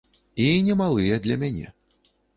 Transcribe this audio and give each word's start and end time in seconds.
І 0.45 0.47
немалыя 0.69 1.19
для 1.27 1.37
мяне. 1.45 1.67